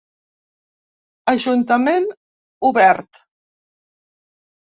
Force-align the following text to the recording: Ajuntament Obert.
Ajuntament 1.33 2.09
Obert. 2.71 3.23